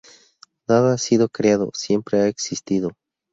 [0.67, 2.93] Nada ha sido creado, siempre ha existido.